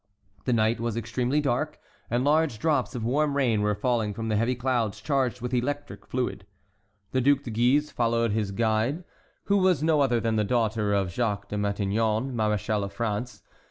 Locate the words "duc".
7.21-7.43